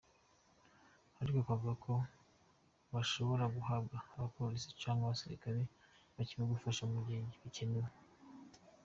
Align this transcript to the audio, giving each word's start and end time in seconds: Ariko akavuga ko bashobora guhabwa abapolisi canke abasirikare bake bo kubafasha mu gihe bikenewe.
Ariko 1.19 1.37
akavuga 1.41 1.73
ko 1.85 1.93
bashobora 2.93 3.45
guhabwa 3.55 3.97
abapolisi 4.15 4.67
canke 4.81 5.03
abasirikare 5.05 5.61
bake 6.15 6.33
bo 6.37 6.45
kubafasha 6.47 6.83
mu 6.91 6.99
gihe 7.07 7.21
bikenewe. 7.43 7.89